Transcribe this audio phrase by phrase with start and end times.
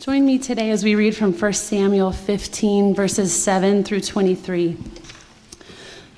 [0.00, 4.76] Join me today as we read from 1 Samuel 15, verses 7 through 23.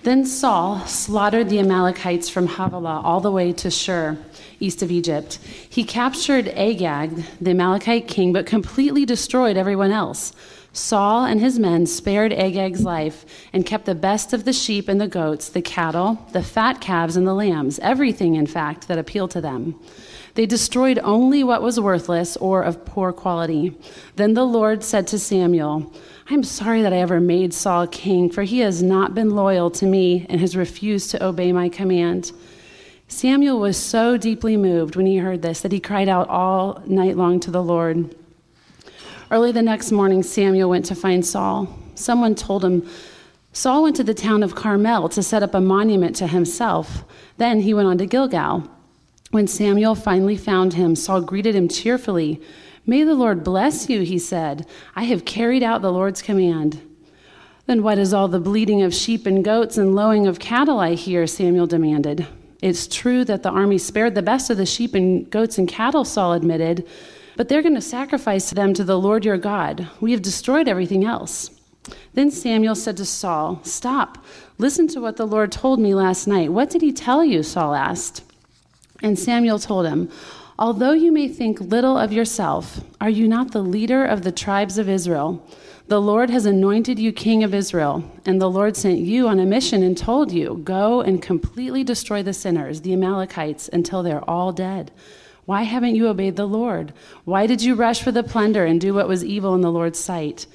[0.02, 4.18] Then Saul slaughtered the Amalekites from Havilah all the way to Shur,
[4.60, 5.38] east of Egypt.
[5.70, 10.34] He captured Agag, the Amalekite king, but completely destroyed everyone else.
[10.72, 15.00] Saul and his men spared Agag's life and kept the best of the sheep and
[15.00, 19.32] the goats, the cattle, the fat calves, and the lambs, everything, in fact, that appealed
[19.32, 19.74] to them.
[20.34, 23.76] They destroyed only what was worthless or of poor quality.
[24.14, 25.92] Then the Lord said to Samuel,
[26.28, 29.86] I'm sorry that I ever made Saul king, for he has not been loyal to
[29.86, 32.30] me and has refused to obey my command.
[33.08, 37.16] Samuel was so deeply moved when he heard this that he cried out all night
[37.16, 38.14] long to the Lord.
[39.30, 41.68] Early the next morning, Samuel went to find Saul.
[41.94, 42.88] Someone told him,
[43.52, 47.04] Saul went to the town of Carmel to set up a monument to himself.
[47.36, 48.68] Then he went on to Gilgal.
[49.30, 52.40] When Samuel finally found him, Saul greeted him cheerfully.
[52.84, 54.66] May the Lord bless you, he said.
[54.96, 56.80] I have carried out the Lord's command.
[57.66, 60.94] Then what is all the bleating of sheep and goats and lowing of cattle I
[60.94, 61.28] hear?
[61.28, 62.26] Samuel demanded.
[62.62, 66.04] It's true that the army spared the best of the sheep and goats and cattle,
[66.04, 66.84] Saul admitted,
[67.40, 69.88] but they're going to sacrifice them to the Lord your God.
[69.98, 71.50] We have destroyed everything else.
[72.12, 74.22] Then Samuel said to Saul, Stop.
[74.58, 76.52] Listen to what the Lord told me last night.
[76.52, 77.42] What did he tell you?
[77.42, 78.22] Saul asked.
[79.02, 80.10] And Samuel told him,
[80.58, 84.76] Although you may think little of yourself, are you not the leader of the tribes
[84.76, 85.42] of Israel?
[85.88, 89.46] The Lord has anointed you king of Israel, and the Lord sent you on a
[89.46, 94.52] mission and told you, Go and completely destroy the sinners, the Amalekites, until they're all
[94.52, 94.90] dead.
[95.50, 96.92] Why haven't you obeyed the Lord?
[97.24, 99.98] Why did you rush for the plunder and do what was evil in the Lord's
[99.98, 100.46] sight?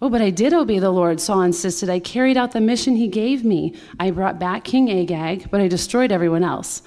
[0.00, 1.90] Oh, but I did obey the Lord, Saul insisted.
[1.90, 3.74] I carried out the mission he gave me.
[4.00, 6.80] I brought back King Agag, but I destroyed everyone else.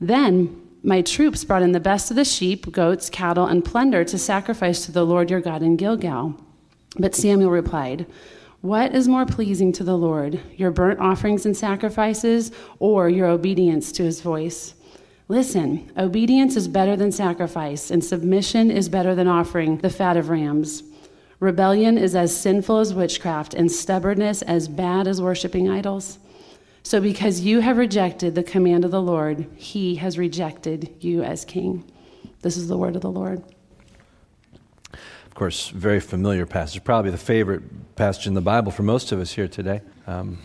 [0.00, 4.18] Then my troops brought in the best of the sheep, goats, cattle, and plunder to
[4.18, 6.34] sacrifice to the Lord your God in Gilgal.
[6.98, 8.04] But Samuel replied,
[8.62, 13.92] What is more pleasing to the Lord, your burnt offerings and sacrifices, or your obedience
[13.92, 14.74] to his voice?
[15.30, 20.28] Listen, obedience is better than sacrifice, and submission is better than offering the fat of
[20.28, 20.82] rams.
[21.38, 26.18] Rebellion is as sinful as witchcraft, and stubbornness as bad as worshiping idols.
[26.82, 31.44] So, because you have rejected the command of the Lord, he has rejected you as
[31.44, 31.88] king.
[32.42, 33.40] This is the word of the Lord.
[34.92, 39.20] Of course, very familiar passage, probably the favorite passage in the Bible for most of
[39.20, 40.38] us here today, because um,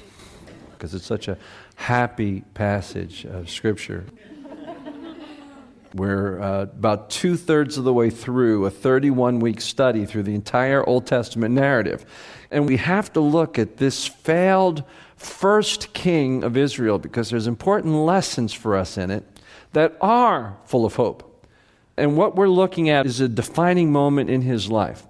[0.79, 1.39] it's such a
[1.73, 4.05] happy passage of Scripture.
[5.95, 10.35] We're uh, about two thirds of the way through a 31 week study through the
[10.35, 12.05] entire Old Testament narrative.
[12.51, 14.83] And we have to look at this failed
[15.15, 19.23] first king of Israel because there's important lessons for us in it
[19.71, 21.45] that are full of hope.
[21.95, 25.07] And what we're looking at is a defining moment in his life.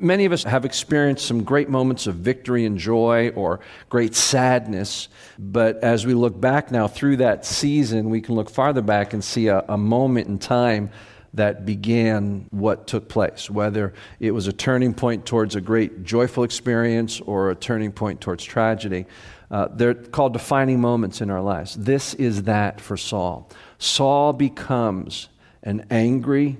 [0.00, 5.08] Many of us have experienced some great moments of victory and joy or great sadness,
[5.38, 9.22] but as we look back now through that season, we can look farther back and
[9.22, 10.90] see a, a moment in time
[11.34, 16.44] that began what took place, whether it was a turning point towards a great joyful
[16.44, 19.04] experience or a turning point towards tragedy.
[19.50, 21.74] Uh, they're called defining moments in our lives.
[21.74, 23.50] This is that for Saul.
[23.78, 25.28] Saul becomes
[25.62, 26.58] an angry,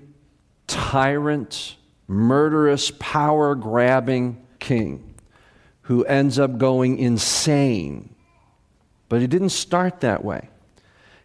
[0.67, 1.77] tyrant,
[2.07, 5.15] murderous, power grabbing king
[5.83, 8.15] who ends up going insane.
[9.09, 10.49] But he didn't start that way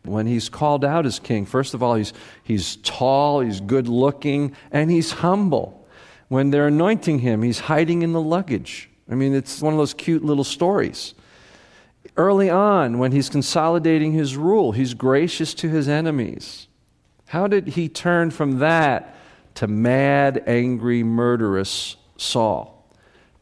[0.04, 2.14] when he's called out as king, first of all, he's,
[2.44, 5.88] he's tall, he's good looking, and he's humble.
[6.28, 8.90] When they're anointing him, he's hiding in the luggage.
[9.10, 11.14] I mean, it's one of those cute little stories.
[12.16, 16.68] Early on, when he's consolidating his rule, he's gracious to his enemies.
[17.28, 19.16] How did he turn from that
[19.56, 22.86] to mad, angry, murderous Saul?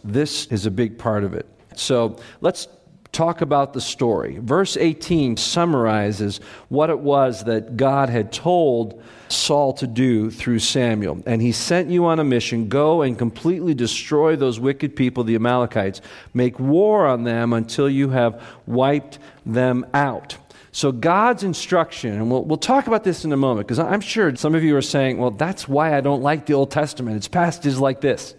[0.03, 1.45] This is a big part of it.
[1.75, 2.67] So let's
[3.11, 4.37] talk about the story.
[4.39, 11.21] Verse 18 summarizes what it was that God had told Saul to do through Samuel.
[11.25, 15.35] And he sent you on a mission go and completely destroy those wicked people, the
[15.35, 16.01] Amalekites.
[16.33, 20.37] Make war on them until you have wiped them out.
[20.71, 24.35] So, God's instruction, and we'll, we'll talk about this in a moment, because I'm sure
[24.35, 27.17] some of you are saying, well, that's why I don't like the Old Testament.
[27.17, 28.35] It's passages like this.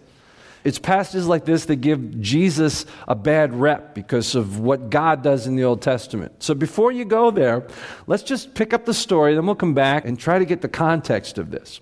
[0.63, 5.47] It's passages like this that give Jesus a bad rep because of what God does
[5.47, 6.43] in the Old Testament.
[6.43, 7.65] So before you go there,
[8.07, 10.67] let's just pick up the story, then we'll come back and try to get the
[10.67, 11.79] context of this.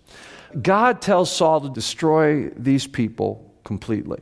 [0.61, 4.19] God tells Saul to destroy these people completely.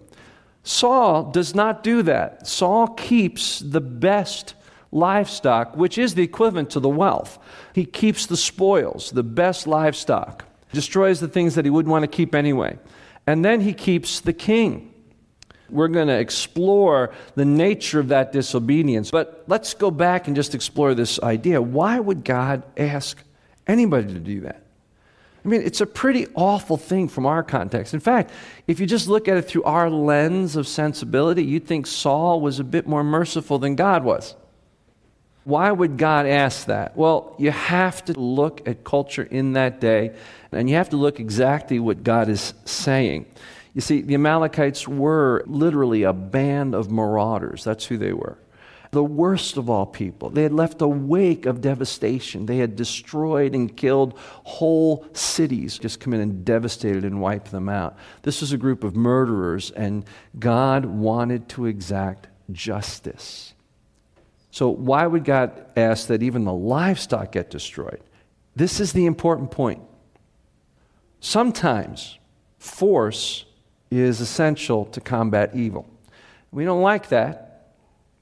[0.63, 2.47] Saul does not do that.
[2.47, 4.55] Saul keeps the best
[4.95, 7.37] livestock, which is the equivalent to the wealth.
[7.73, 10.45] He keeps the spoils, the best livestock.
[10.71, 12.77] destroys the things that he wouldn't want to keep anyway.
[13.27, 14.93] And then he keeps the king.
[15.69, 19.09] We're going to explore the nature of that disobedience.
[19.09, 21.61] But let's go back and just explore this idea.
[21.61, 23.21] Why would God ask
[23.67, 24.63] anybody to do that?
[25.43, 27.93] I mean, it's a pretty awful thing from our context.
[27.93, 28.31] In fact,
[28.67, 32.59] if you just look at it through our lens of sensibility, you'd think Saul was
[32.59, 34.35] a bit more merciful than God was.
[35.45, 36.97] Why would God ask that?
[36.97, 40.15] Well, you have to look at culture in that day,
[40.51, 43.27] and you have to look exactly what God is saying.
[43.75, 47.63] You see, the Amalekites were literally a band of marauders.
[47.63, 48.39] That's who they were.
[48.89, 50.31] The worst of all people.
[50.31, 52.47] They had left a wake of devastation.
[52.47, 57.69] They had destroyed and killed whole cities, just come in and devastated and wiped them
[57.69, 57.97] out.
[58.23, 60.05] This was a group of murderers, and
[60.39, 63.54] God wanted to exact justice.
[64.55, 67.99] So, why would God ask that even the livestock get destroyed?
[68.55, 69.81] This is the important point.
[71.19, 72.17] Sometimes
[72.57, 73.43] force
[73.91, 75.85] is essential to combat evil.
[76.53, 77.73] We don't like that.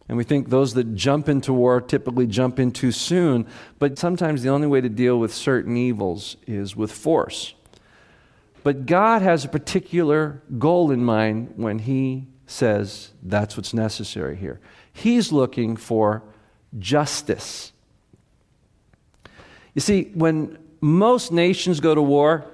[0.09, 3.45] And we think those that jump into war typically jump in too soon.
[3.77, 7.53] But sometimes the only way to deal with certain evils is with force.
[8.63, 14.59] But God has a particular goal in mind when He says that's what's necessary here.
[14.93, 16.23] He's looking for
[16.77, 17.71] justice.
[19.73, 22.45] You see, when most nations go to war,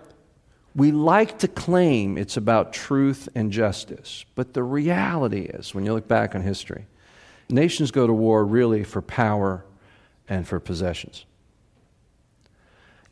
[0.76, 4.24] we like to claim it's about truth and justice.
[4.36, 6.86] But the reality is, when you look back on history,
[7.50, 9.66] nations go to war really for power
[10.30, 11.26] and for possessions.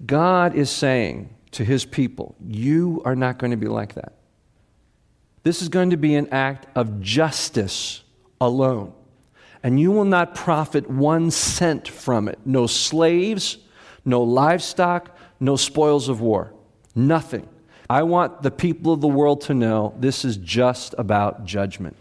[0.06, 4.14] God is saying to his people, You are not going to be like that.
[5.44, 8.04] This is going to be an act of justice
[8.40, 8.94] alone
[9.63, 12.39] and you will not profit one cent from it.
[12.45, 13.57] No slaves,
[14.06, 16.54] no livestock, no spoils of war.
[16.95, 17.48] Nothing.
[17.89, 21.95] I want the people of the world to know this is just about judgment.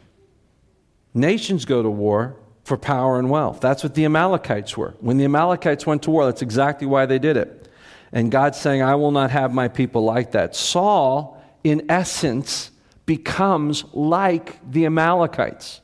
[1.14, 3.60] Nations go to war for power and wealth.
[3.60, 4.94] That's what the Amalekites were.
[5.00, 7.68] When the Amalekites went to war, that's exactly why they did it.
[8.12, 10.56] And God's saying, I will not have my people like that.
[10.56, 12.70] Saul, in essence,
[13.04, 15.80] becomes like the Amalekites.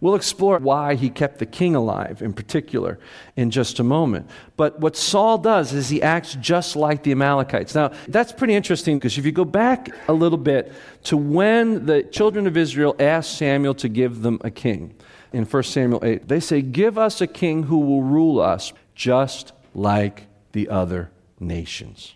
[0.00, 3.00] We'll explore why he kept the king alive in particular
[3.34, 4.30] in just a moment.
[4.56, 7.74] But what Saul does is he acts just like the Amalekites.
[7.74, 10.72] Now, that's pretty interesting because if you go back a little bit
[11.04, 14.94] to when the children of Israel asked Samuel to give them a king
[15.32, 19.52] in 1 Samuel 8, they say, Give us a king who will rule us just
[19.74, 21.10] like the other
[21.40, 22.14] nations.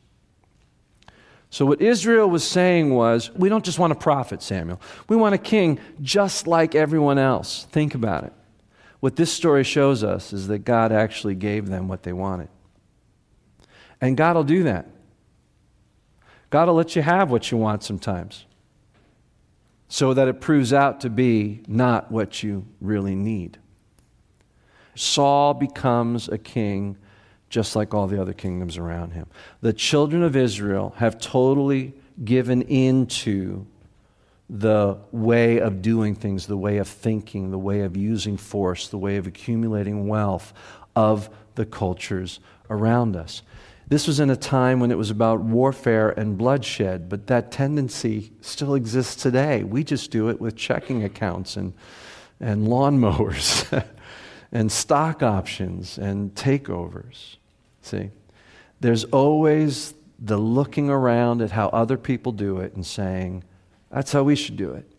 [1.53, 4.81] So, what Israel was saying was, we don't just want a prophet, Samuel.
[5.07, 7.67] We want a king just like everyone else.
[7.71, 8.33] Think about it.
[9.01, 12.49] What this story shows us is that God actually gave them what they wanted.
[14.01, 14.89] And God will do that.
[16.49, 18.47] God will let you have what you want sometimes
[19.89, 23.59] so that it proves out to be not what you really need.
[24.95, 26.97] Saul becomes a king
[27.53, 29.27] just like all the other kingdoms around him.
[29.61, 31.93] The children of Israel have totally
[32.25, 33.67] given into
[34.49, 38.97] the way of doing things, the way of thinking, the way of using force, the
[38.97, 40.55] way of accumulating wealth
[40.97, 42.41] of the cultures
[42.71, 43.43] around us.
[43.87, 48.33] This was in a time when it was about warfare and bloodshed, but that tendency
[48.41, 49.63] still exists today.
[49.63, 51.75] We just do it with checking accounts and,
[52.41, 53.85] and lawnmowers
[54.53, 57.37] and stock options and takeovers.
[57.83, 58.11] See?
[58.81, 63.45] There's always the looking around at how other people do it and saying,
[63.91, 64.91] that's how we should do it.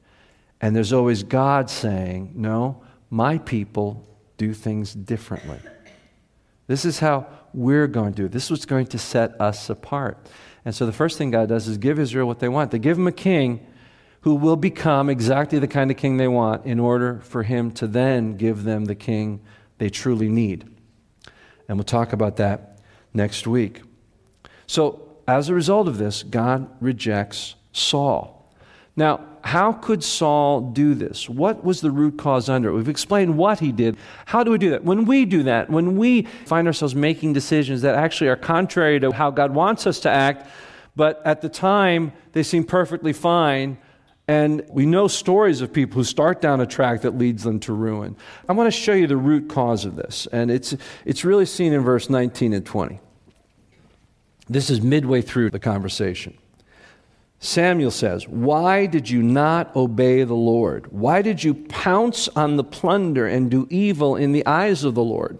[0.61, 5.59] And there's always God saying, no, my people do things differently.
[6.67, 8.31] This is how we're going to do it.
[8.31, 10.17] This is what's going to set us apart.
[10.65, 12.71] And so the first thing God does is give Israel what they want.
[12.71, 13.65] They give him a king
[14.21, 17.87] who will become exactly the kind of king they want in order for him to
[17.87, 19.41] then give them the king
[19.77, 20.65] they truly need.
[21.67, 22.72] And we'll talk about that
[23.13, 23.81] next week.
[24.67, 28.51] So, as a result of this, God rejects Saul.
[28.95, 31.29] Now, how could Saul do this?
[31.29, 32.73] What was the root cause under it?
[32.73, 33.97] We've explained what he did.
[34.25, 34.83] How do we do that?
[34.83, 39.11] When we do that, when we find ourselves making decisions that actually are contrary to
[39.11, 40.47] how God wants us to act,
[40.95, 43.77] but at the time they seem perfectly fine,
[44.27, 47.73] and we know stories of people who start down a track that leads them to
[47.73, 48.15] ruin.
[48.47, 50.75] I want to show you the root cause of this, and it's,
[51.05, 52.99] it's really seen in verse 19 and 20.
[54.49, 56.37] This is midway through the conversation.
[57.39, 60.91] Samuel says, Why did you not obey the Lord?
[60.93, 65.03] Why did you pounce on the plunder and do evil in the eyes of the
[65.03, 65.37] Lord?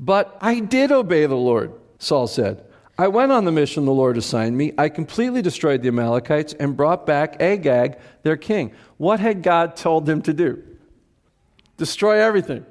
[0.00, 2.64] But I did obey the Lord, Saul said.
[2.98, 4.72] I went on the mission the Lord assigned me.
[4.78, 8.72] I completely destroyed the Amalekites and brought back Agag, their king.
[8.96, 10.62] What had God told them to do?
[11.76, 12.64] Destroy everything.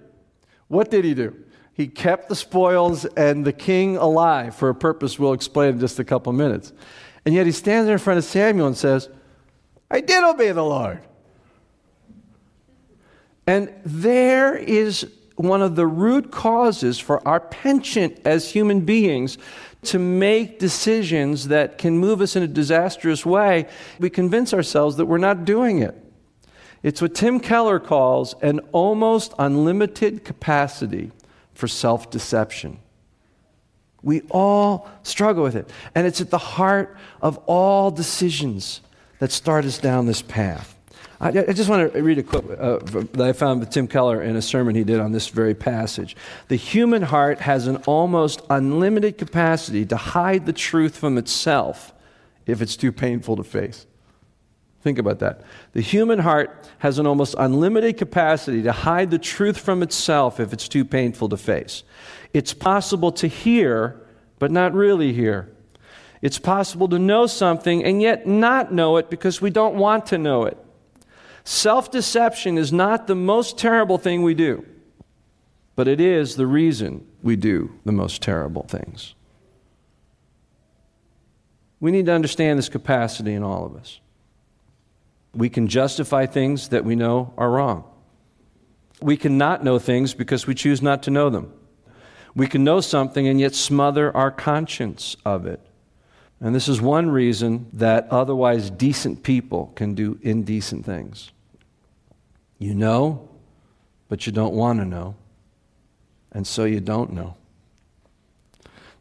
[0.67, 1.36] What did he do?
[1.74, 6.00] He kept the spoils and the king alive for a purpose we'll explain in just
[6.00, 6.74] a couple minutes.
[7.25, 9.10] And yet he stands in front of Samuel and says,
[9.91, 11.01] I did obey the Lord.
[13.46, 19.38] And there is one of the root causes for our penchant as human beings
[19.84, 23.68] to make decisions that can move us in a disastrous way.
[24.00, 25.96] We convince ourselves that we're not doing it.
[26.84, 31.12] It's what Tim Keller calls an almost unlimited capacity
[31.54, 32.80] for self deception.
[34.01, 35.70] We all struggle with it.
[35.96, 38.82] And it's at the heart of all decisions
[39.18, 40.75] that start us down this path.
[41.19, 42.79] I, I just want to read a quote uh,
[43.13, 46.15] that I found with Tim Keller in a sermon he did on this very passage.
[46.50, 51.93] The human heart has an almost unlimited capacity to hide the truth from itself
[52.45, 53.86] if it's too painful to face.
[54.81, 55.41] Think about that.
[55.74, 60.53] The human heart has an almost unlimited capacity to hide the truth from itself if
[60.53, 61.84] it's too painful to face.
[62.34, 64.00] It's possible to hear,
[64.38, 65.50] but not really hear.
[66.22, 70.17] It's possible to know something and yet not know it because we don't want to
[70.17, 70.57] know it.
[71.47, 74.65] Self deception is not the most terrible thing we do,
[75.75, 79.13] but it is the reason we do the most terrible things.
[81.79, 83.99] We need to understand this capacity in all of us.
[85.35, 87.83] We can justify things that we know are wrong.
[88.99, 91.53] We can not know things because we choose not to know them.
[92.33, 95.61] We can know something and yet smother our conscience of it.
[96.39, 101.31] And this is one reason that otherwise decent people can do indecent things.
[102.57, 103.29] You know,
[104.07, 105.15] but you don't want to know.
[106.31, 107.35] And so you don't know.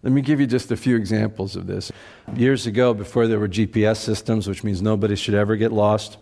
[0.03, 1.91] Let me give you just a few examples of this.
[2.37, 6.19] Years ago, before there were GPS systems, which means nobody should ever get lost,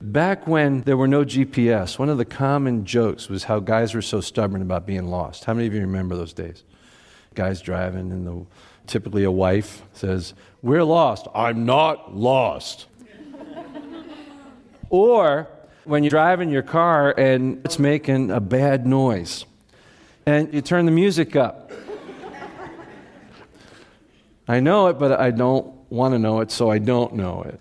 [0.00, 4.02] back when there were no GPS, one of the common jokes was how guys were
[4.02, 5.44] so stubborn about being lost.
[5.44, 6.64] How many of you remember those days?
[7.34, 8.46] Guys driving, and the,
[8.86, 11.28] typically a wife says, We're lost.
[11.34, 12.86] I'm not lost.
[14.90, 15.48] Or
[15.84, 19.44] when you're driving your car and it's making a bad noise
[20.26, 21.72] and you turn the music up.
[24.46, 27.60] I know it, but I don't want to know it, so I don't know it.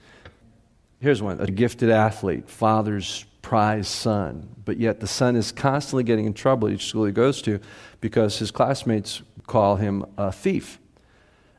[0.99, 6.25] Here's one a gifted athlete, father's prized son, but yet the son is constantly getting
[6.25, 7.59] in trouble at each school he goes to
[8.01, 10.79] because his classmates call him a thief.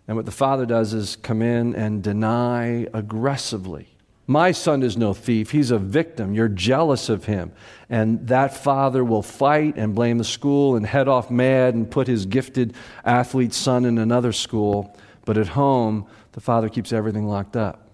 [0.06, 3.98] And what the father does is come in and deny aggressively
[4.30, 5.52] my son is no thief.
[5.52, 6.35] He's a victim.
[6.35, 7.50] You're jealous of him.
[7.88, 12.06] And that father will fight and blame the school and head off mad and put
[12.06, 12.75] his gifted
[13.06, 14.94] athlete son in another school.
[15.25, 17.88] But at home, the father keeps everything locked up.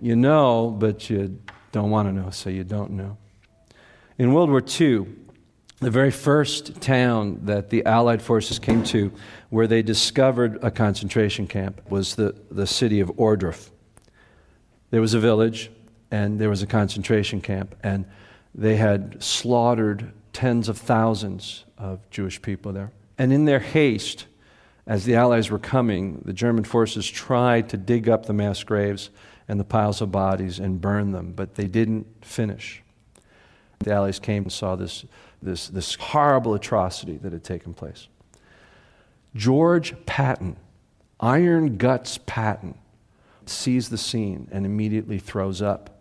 [0.00, 1.40] You know, but you
[1.72, 3.18] don't want to know, so you don't know.
[4.16, 5.06] In World War II,
[5.80, 9.12] the very first town that the Allied forces came to
[9.50, 13.70] where they discovered a concentration camp was the, the city of Ohrdruf.
[14.90, 15.70] There was a village,
[16.10, 18.06] and there was a concentration camp, and
[18.54, 22.92] they had slaughtered tens of thousands of Jewish people there.
[23.18, 24.26] And in their haste,
[24.86, 29.10] as the Allies were coming, the German forces tried to dig up the mass graves
[29.46, 32.82] and the piles of bodies and burn them, but they didn't finish.
[33.80, 35.04] The Allies came and saw this,
[35.42, 38.08] this, this horrible atrocity that had taken place.
[39.34, 40.56] George Patton,
[41.20, 42.74] Iron Guts Patton,
[43.50, 45.98] sees the scene and immediately throws up.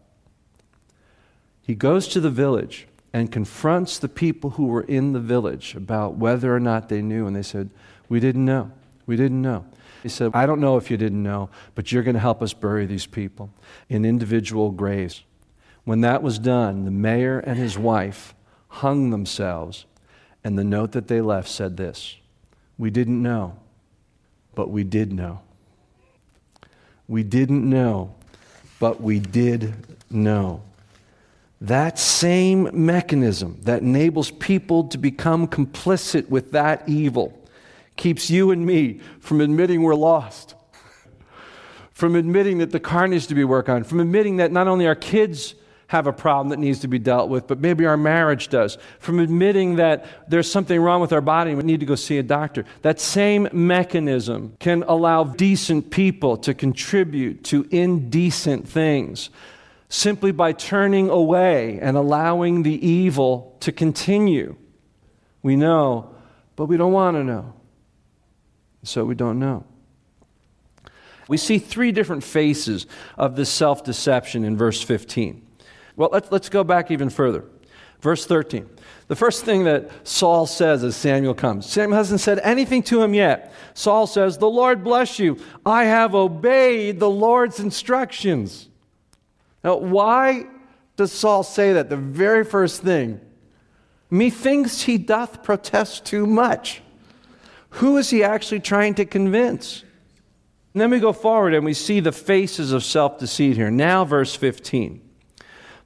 [1.62, 6.16] He goes to the village and confronts the people who were in the village about
[6.16, 7.28] whether or not they knew.
[7.28, 7.70] And they said,
[8.10, 8.72] We didn't know.
[9.06, 9.66] We didn't know.
[10.04, 12.54] He said, I don't know if you didn't know, but you're going to help us
[12.54, 13.50] bury these people
[13.90, 15.24] in individual graves.
[15.84, 18.36] When that was done, the mayor and his wife
[18.68, 19.86] hung themselves,
[20.44, 22.18] and the note that they left said this
[22.78, 23.58] We didn't know,
[24.54, 25.42] but we did know.
[27.08, 28.16] We didn't know,
[28.80, 29.74] but we did
[30.10, 30.62] know.
[31.62, 37.34] That same mechanism that enables people to become complicit with that evil
[37.96, 40.54] keeps you and me from admitting we're lost,
[41.94, 44.86] from admitting that the car needs to be worked on, from admitting that not only
[44.86, 45.56] our kids
[45.88, 48.78] have a problem that needs to be dealt with, but maybe our marriage does.
[49.00, 52.18] From admitting that there's something wrong with our body and we need to go see
[52.18, 52.66] a doctor.
[52.82, 59.30] That same mechanism can allow decent people to contribute to indecent things
[59.90, 64.58] simply by turning away and allowing the evil to continue.
[65.42, 66.14] We know,
[66.58, 67.54] but we don't want to know.
[68.84, 69.66] So we don't know.
[71.30, 75.47] We see three different faces of this self deception in verse 15.
[75.98, 77.44] Well, let's, let's go back even further.
[78.00, 78.70] Verse 13.
[79.08, 83.14] The first thing that Saul says as Samuel comes, Samuel hasn't said anything to him
[83.14, 83.52] yet.
[83.74, 85.38] Saul says, The Lord bless you.
[85.66, 88.70] I have obeyed the Lord's instructions.
[89.64, 90.46] Now, why
[90.96, 91.90] does Saul say that?
[91.90, 93.20] The very first thing.
[94.10, 96.82] Methinks he doth protest too much.
[97.72, 99.84] Who is he actually trying to convince?
[100.74, 103.72] And then we go forward and we see the faces of self deceit here.
[103.72, 105.07] Now, verse 15.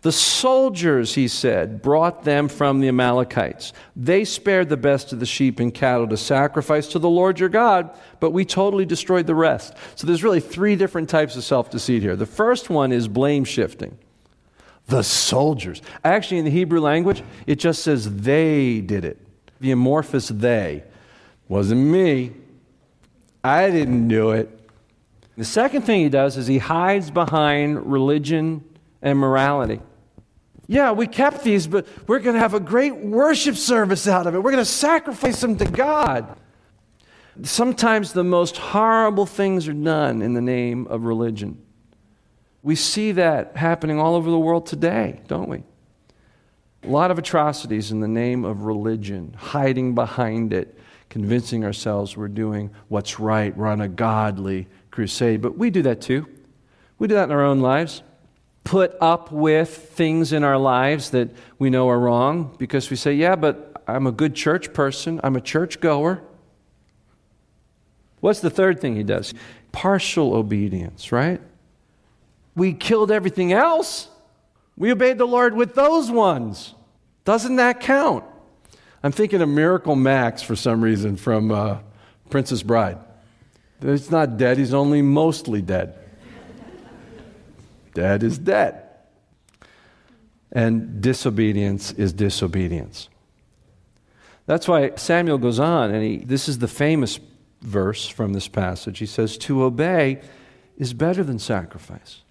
[0.02, 3.72] The soldiers, he said, brought them from the Amalekites.
[3.96, 7.50] They spared the best of the sheep and cattle to sacrifice to the Lord your
[7.50, 9.76] God, but we totally destroyed the rest.
[9.96, 12.16] So there's really three different types of self deceit here.
[12.16, 13.96] The first one is blame shifting.
[14.88, 15.84] The soldiers.
[16.04, 19.20] Actually, in the Hebrew language, it just says they did it.
[19.60, 20.84] The amorphous they.
[21.48, 22.32] Wasn't me.
[23.44, 24.50] I didn't do it.
[25.38, 28.64] The second thing he does is he hides behind religion
[29.04, 29.80] and morality.
[30.72, 34.36] Yeah, we kept these, but we're going to have a great worship service out of
[34.36, 34.40] it.
[34.40, 36.40] We're going to sacrifice them to God.
[37.44, 41.62] Sometimes the most horrible things are done in the name of religion.
[42.64, 45.64] We see that happening all over the world today, don't we?
[46.84, 52.30] A lot of atrocities in the name of religion, hiding behind it, convincing ourselves we're
[52.30, 55.42] doing what's right, we're on a godly crusade.
[55.42, 56.30] But we do that too.
[56.98, 58.04] We do that in our own lives
[58.64, 63.14] put up with things in our lives that we know are wrong because we say,
[63.14, 66.22] yeah, but I'm a good church person, I'm a church goer.
[68.20, 69.34] What's the third thing he does?
[69.72, 71.42] Partial obedience, right?
[72.56, 74.10] We killed everything else.
[74.78, 76.76] We obeyed the Lord with those ones.
[77.26, 78.24] Doesn't that count?
[79.04, 81.80] I'm thinking of Miracle Max for some reason from uh,
[82.30, 82.98] Princess Bride.
[83.82, 85.98] He's not dead, he's only mostly dead.
[87.94, 88.84] Dead is dead.
[90.52, 93.10] And disobedience is disobedience.
[94.46, 97.20] That's why Samuel goes on, and he, this is the famous
[97.62, 99.00] verse from this passage.
[99.00, 100.22] He says, To obey
[100.78, 102.22] is better than sacrifice,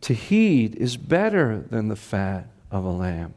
[0.00, 3.34] to heed is better than the fat of a lamb.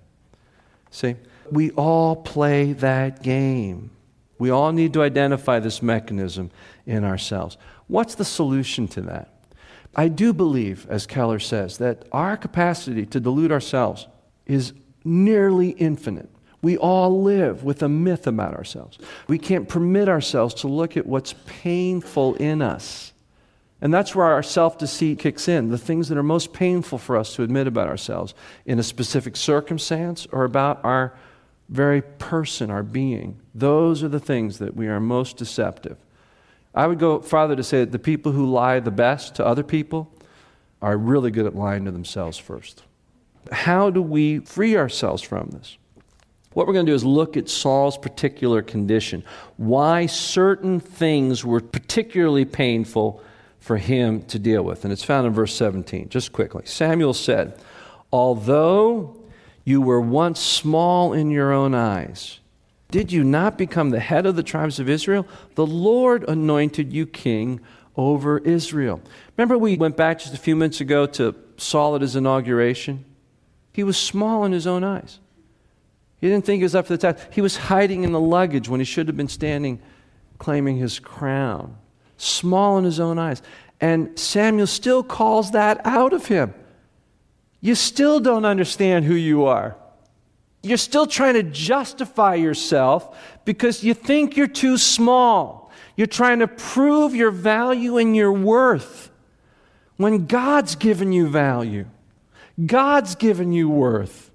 [0.92, 1.16] See,
[1.52, 3.92] we all play that game.
[4.40, 6.50] We all need to identify this mechanism
[6.86, 7.58] in ourselves.
[7.88, 9.34] What's the solution to that?
[9.96, 14.08] I do believe, as Keller says, that our capacity to delude ourselves
[14.46, 14.74] is
[15.04, 16.30] nearly infinite.
[16.62, 18.98] We all live with a myth about ourselves.
[19.28, 23.14] We can't permit ourselves to look at what's painful in us.
[23.82, 27.16] And that's where our self deceit kicks in the things that are most painful for
[27.16, 28.34] us to admit about ourselves
[28.66, 31.14] in a specific circumstance or about our
[31.70, 33.40] very person, our being.
[33.56, 35.98] Those are the things that we are most deceptive.
[36.74, 39.64] I would go farther to say that the people who lie the best to other
[39.64, 40.12] people
[40.82, 42.84] are really good at lying to themselves first.
[43.52, 45.78] How do we free ourselves from this?
[46.54, 49.24] What we're going to do is look at Saul's particular condition,
[49.58, 53.22] why certain things were particularly painful
[53.60, 54.84] for him to deal with.
[54.84, 56.10] And it's found in verse 17.
[56.10, 56.64] Just quickly.
[56.66, 57.60] Samuel said,
[58.12, 59.18] Although
[59.64, 62.40] you were once small in your own eyes,
[62.92, 65.28] did you not become the head of the tribes of Israel?
[65.56, 67.60] The Lord anointed you king
[67.96, 69.02] over Israel.
[69.38, 73.06] Remember, we went back just a few minutes ago to Saul at his inauguration?
[73.74, 75.20] He was small in his own eyes.
[76.20, 77.28] He didn't think he was up for the task.
[77.32, 79.82] He was hiding in the luggage when he should have been standing
[80.38, 81.78] claiming his crown.
[82.18, 83.42] Small in his own eyes.
[83.80, 86.54] And Samuel still calls that out of him.
[87.62, 89.78] You still don't understand who you are.
[90.62, 95.72] You're still trying to justify yourself because you think you're too small.
[95.96, 99.10] You're trying to prove your value and your worth
[99.98, 101.86] when God's given you value.
[102.66, 104.32] God's given you worth.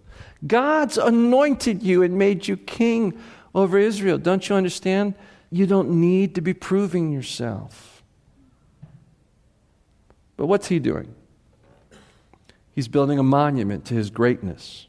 [0.46, 3.18] God's anointed you and made you king
[3.54, 4.18] over Israel.
[4.18, 5.14] Don't you understand?
[5.50, 8.02] You don't need to be proving yourself.
[10.37, 11.14] But what's he doing?
[12.72, 14.88] He's building a monument to his greatness.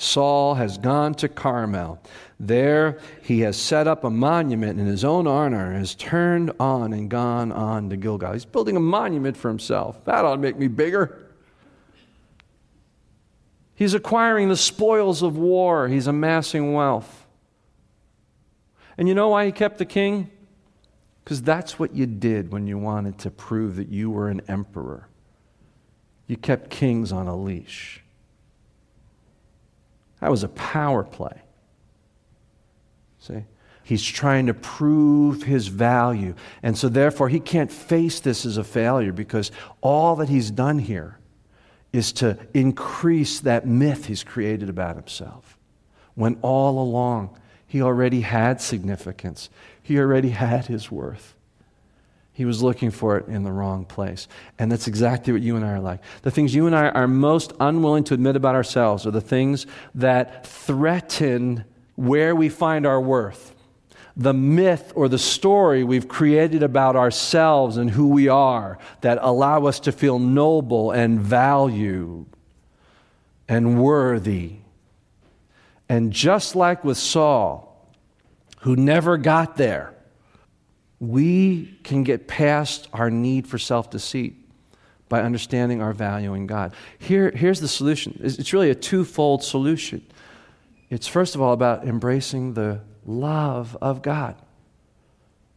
[0.00, 2.00] Saul has gone to Carmel.
[2.38, 7.10] There he has set up a monument in his own honor, has turned on and
[7.10, 8.32] gone on to Gilgal.
[8.32, 10.02] He's building a monument for himself.
[10.06, 11.18] That ought to make me bigger.
[13.74, 17.26] He's acquiring the spoils of war, he's amassing wealth.
[18.96, 20.30] And you know why he kept the king?
[21.22, 25.08] Because that's what you did when you wanted to prove that you were an emperor.
[26.26, 28.02] You kept kings on a leash.
[30.20, 31.42] That was a power play.
[33.20, 33.44] See?
[33.82, 36.34] He's trying to prove his value.
[36.62, 40.78] And so, therefore, he can't face this as a failure because all that he's done
[40.78, 41.18] here
[41.92, 45.58] is to increase that myth he's created about himself.
[46.14, 49.48] When all along, he already had significance,
[49.82, 51.34] he already had his worth.
[52.40, 54.26] He was looking for it in the wrong place.
[54.58, 56.00] And that's exactly what you and I are like.
[56.22, 59.66] The things you and I are most unwilling to admit about ourselves are the things
[59.94, 63.54] that threaten where we find our worth.
[64.16, 69.66] The myth or the story we've created about ourselves and who we are that allow
[69.66, 72.24] us to feel noble and valued
[73.50, 74.60] and worthy.
[75.90, 77.86] And just like with Saul,
[78.60, 79.92] who never got there,
[81.00, 84.36] we can get past our need for self deceit
[85.08, 86.72] by understanding our value in God.
[86.98, 90.06] Here, here's the solution it's really a twofold solution.
[90.90, 94.36] It's first of all about embracing the love of God.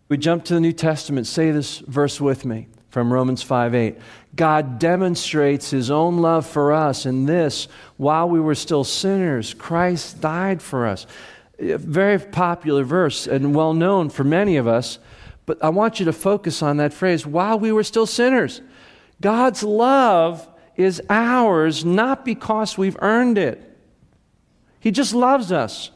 [0.10, 3.98] We jump to the New Testament, say this verse with me from Romans 5 8.
[4.36, 10.22] God demonstrates his own love for us in this while we were still sinners, Christ
[10.22, 11.06] died for us.
[11.60, 15.00] A very popular verse and well known for many of us.
[15.46, 18.62] But I want you to focus on that phrase while we were still sinners.
[19.22, 23.78] God's love is ours not because we've earned it,
[24.80, 25.92] He just loves us.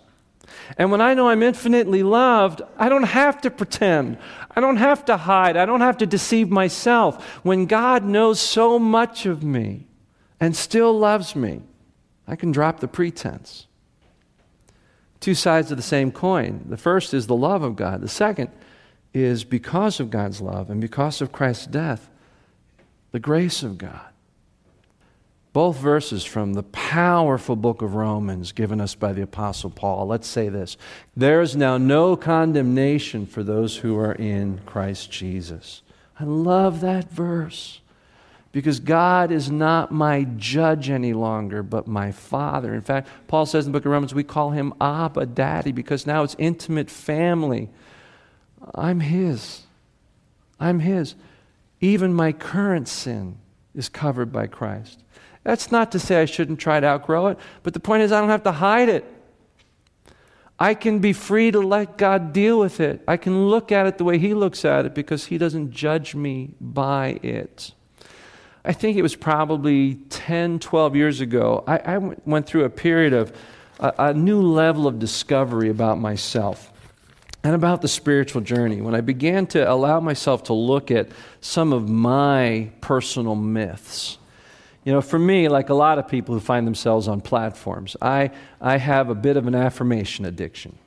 [0.77, 4.17] And when I know I'm infinitely loved, I don't have to pretend.
[4.55, 5.55] I don't have to hide.
[5.55, 7.23] I don't have to deceive myself.
[7.43, 9.87] When God knows so much of me
[10.39, 11.61] and still loves me,
[12.27, 13.67] I can drop the pretense.
[15.19, 16.65] Two sides of the same coin.
[16.67, 18.49] The first is the love of God, the second
[19.13, 22.09] is because of God's love and because of Christ's death,
[23.11, 24.01] the grace of God.
[25.53, 30.05] Both verses from the powerful book of Romans given us by the Apostle Paul.
[30.05, 30.77] Let's say this
[31.15, 35.81] There is now no condemnation for those who are in Christ Jesus.
[36.19, 37.81] I love that verse
[38.51, 42.73] because God is not my judge any longer, but my Father.
[42.73, 46.07] In fact, Paul says in the book of Romans, we call him Abba, Daddy, because
[46.07, 47.69] now it's intimate family.
[48.75, 49.63] I'm His.
[50.59, 51.15] I'm His.
[51.79, 53.37] Even my current sin
[53.75, 55.03] is covered by Christ.
[55.43, 58.19] That's not to say I shouldn't try to outgrow it, but the point is I
[58.19, 59.05] don't have to hide it.
[60.59, 63.01] I can be free to let God deal with it.
[63.07, 66.15] I can look at it the way He looks at it because He doesn't judge
[66.15, 67.73] me by it.
[68.65, 73.13] I think it was probably 10, 12 years ago, I, I went through a period
[73.13, 73.31] of
[73.79, 76.73] a, a new level of discovery about myself
[77.43, 81.71] and about the spiritual journey, when I began to allow myself to look at some
[81.71, 84.17] of my personal myths.
[84.83, 88.31] You know, for me, like a lot of people who find themselves on platforms, I,
[88.61, 90.77] I have a bit of an affirmation addiction.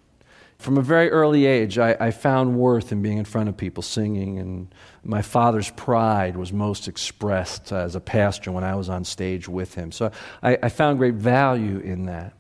[0.59, 3.83] From a very early age, I, I found worth in being in front of people
[3.83, 4.69] singing, and
[5.03, 9.75] my father's pride was most expressed as a pastor when I was on stage with
[9.75, 9.93] him.
[9.93, 12.35] So I, I found great value in that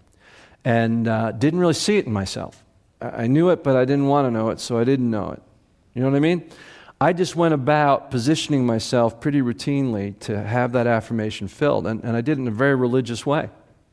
[0.64, 2.62] and uh, didn't really see it in myself.
[3.01, 5.43] I knew it, but I didn't want to know it, so I didn't know it.
[5.95, 6.51] You know what I mean?
[7.01, 12.15] I just went about positioning myself pretty routinely to have that affirmation filled, and, and
[12.15, 13.49] I did it in a very religious way.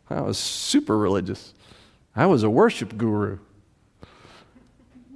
[0.10, 1.54] I was super religious.
[2.16, 3.40] I was a worship guru.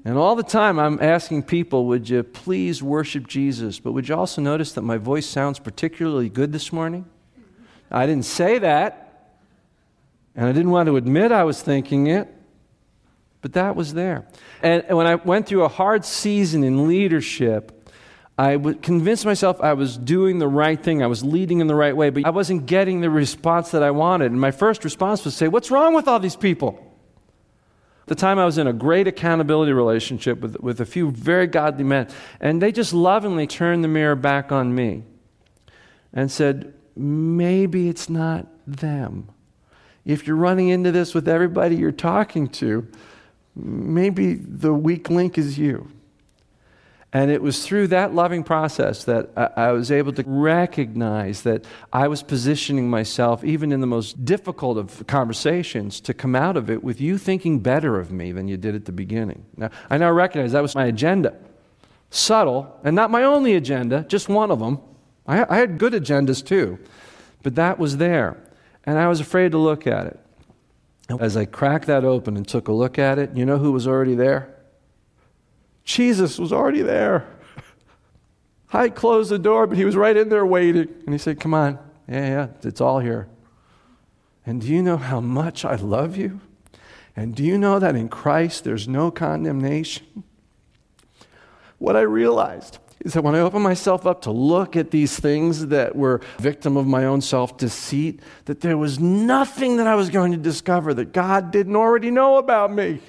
[0.03, 3.79] And all the time I'm asking people, would you please worship Jesus?
[3.79, 7.05] But would you also notice that my voice sounds particularly good this morning?
[7.91, 9.33] I didn't say that,
[10.35, 12.33] and I didn't want to admit I was thinking it.
[13.41, 14.27] But that was there.
[14.61, 17.89] And, when I went through a hard season in leadership,
[18.37, 21.03] I convinced myself I was doing the right thing.
[21.03, 23.91] I was leading in the right way, but I wasn't getting the response that I
[23.91, 24.31] wanted.
[24.31, 26.87] And my first response was say, What's wrong with all these people?
[28.03, 31.45] At the time, I was in a great accountability relationship with, with a few very
[31.47, 32.07] godly men,
[32.39, 35.03] and they just lovingly turned the mirror back on me
[36.13, 39.29] and said, Maybe it's not them.
[40.03, 42.87] If you're running into this with everybody you're talking to,
[43.55, 45.91] maybe the weak link is you.
[47.13, 52.07] And it was through that loving process that I, was able to recognize that I
[52.07, 56.81] was positioning myself, even in the most difficult of conversations, to come out of it
[56.81, 59.43] with you thinking better of me than you did at the beginning.
[59.57, 61.35] Now, I now recognize that was my agenda.
[62.11, 64.79] Subtle, and not my only agenda, just one of them.
[65.27, 66.79] I, I had good agendas too,
[67.43, 68.37] but that was there.
[68.85, 70.19] And I was afraid to look at it.
[71.19, 73.87] As I cracked that open and took a look at it, you know who was
[73.87, 74.55] already there?
[75.83, 77.27] Jesus was already there.
[78.73, 80.87] I closed the door, but he was right in there waiting.
[81.05, 81.79] And he said, Come on.
[82.07, 83.27] Yeah, yeah, it's all here.
[84.45, 86.41] And do you know how much I love you?
[87.15, 90.23] And do you know that in Christ there's no condemnation?
[91.81, 95.65] What I realized is that when I opened myself up to look at these things
[95.69, 100.31] that were victim of my own self-deceit, that there was nothing that I was going
[100.31, 102.99] to discover that God didn't already know about me.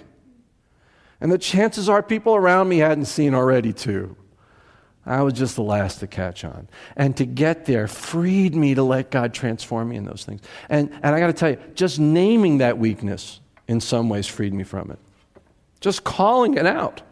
[1.20, 4.16] And the chances are people around me hadn't seen already too.
[5.04, 6.66] I was just the last to catch on.
[6.96, 10.40] And to get there freed me to let God transform me in those things.
[10.70, 14.54] And, and I got to tell you, just naming that weakness in some ways freed
[14.54, 14.98] me from it.
[15.80, 17.02] Just calling it out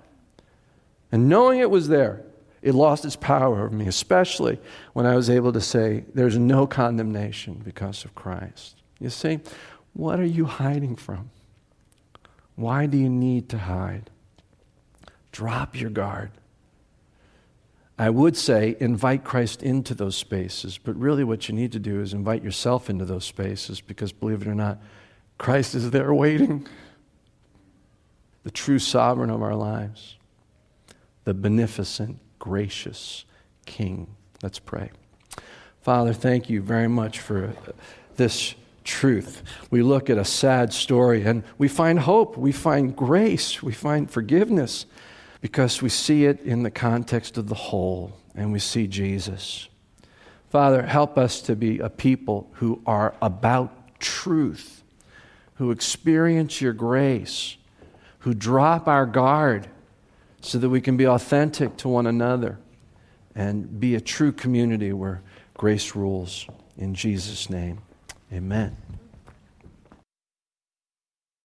[1.12, 2.24] and knowing it was there
[2.62, 4.58] it lost its power over me, especially
[4.92, 8.82] when I was able to say, There's no condemnation because of Christ.
[8.98, 9.40] You see,
[9.94, 11.30] what are you hiding from?
[12.56, 14.10] Why do you need to hide?
[15.32, 16.32] Drop your guard.
[17.98, 22.00] I would say invite Christ into those spaces, but really what you need to do
[22.00, 24.78] is invite yourself into those spaces because, believe it or not,
[25.38, 26.66] Christ is there waiting,
[28.42, 30.16] the true sovereign of our lives,
[31.30, 33.24] the beneficent gracious
[33.64, 34.16] King.
[34.42, 34.90] Let's pray.
[35.80, 37.54] Father, thank you very much for
[38.16, 39.44] this truth.
[39.70, 44.10] We look at a sad story and we find hope, we find grace, we find
[44.10, 44.86] forgiveness
[45.40, 49.68] because we see it in the context of the whole and we see Jesus.
[50.48, 54.82] Father, help us to be a people who are about truth,
[55.54, 57.56] who experience your grace,
[58.18, 59.68] who drop our guard
[60.40, 62.58] so that we can be authentic to one another
[63.34, 65.22] and be a true community where
[65.54, 66.46] grace rules.
[66.76, 67.82] In Jesus' name,
[68.32, 68.76] amen.